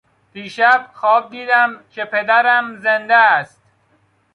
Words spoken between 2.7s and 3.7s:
زنده است.